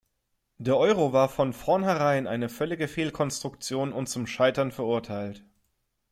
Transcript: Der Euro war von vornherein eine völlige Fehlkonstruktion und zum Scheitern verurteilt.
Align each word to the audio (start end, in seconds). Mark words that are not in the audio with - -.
Der 0.57 0.77
Euro 0.77 1.13
war 1.13 1.29
von 1.29 1.53
vornherein 1.53 2.25
eine 2.25 2.49
völlige 2.49 2.87
Fehlkonstruktion 2.87 3.93
und 3.93 4.07
zum 4.09 4.25
Scheitern 4.25 4.71
verurteilt. 4.71 5.45